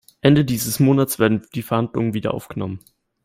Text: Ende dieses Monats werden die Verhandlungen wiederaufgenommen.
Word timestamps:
Ende 0.21 0.45
dieses 0.45 0.79
Monats 0.79 1.19
werden 1.19 1.45
die 1.53 1.61
Verhandlungen 1.61 2.15
wiederaufgenommen. 2.15 2.79